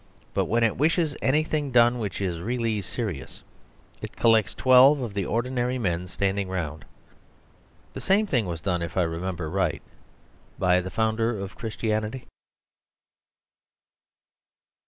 But 0.33 0.45
when 0.45 0.63
it 0.63 0.77
wishes 0.77 1.15
anything 1.21 1.69
done 1.69 1.99
which 1.99 2.21
is 2.21 2.39
really 2.41 2.81
serious, 2.81 3.43
it 4.01 4.15
collects 4.15 4.55
twelve 4.55 4.99
of 4.99 5.13
the 5.13 5.27
ordinary 5.27 5.77
men 5.77 6.07
standing 6.07 6.49
round. 6.49 6.85
The 7.93 8.01
same 8.01 8.25
thing 8.25 8.47
was 8.47 8.61
done, 8.61 8.81
if 8.81 8.97
I 8.97 9.03
remember 9.03 9.47
right, 9.47 9.83
by 10.57 10.81
the 10.81 10.89
Founder 10.89 11.39
of 11.39 11.53
Christianity. 11.55 12.25